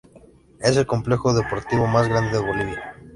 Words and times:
Es 0.61 0.77
el 0.77 0.87
complejo 0.87 1.31
deportivo 1.31 1.85
más 1.85 2.07
grande 2.09 2.31
de 2.39 2.43
Bolivia. 2.43 2.95